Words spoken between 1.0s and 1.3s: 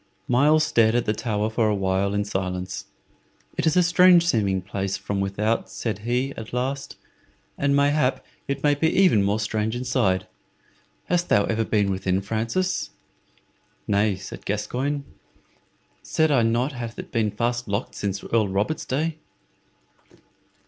the